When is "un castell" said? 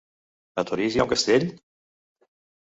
1.05-1.47